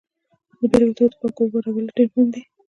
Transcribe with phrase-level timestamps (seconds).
[0.59, 2.41] د بیلګې په توګه د پاکو اوبو برابرول ډیر مهم دي.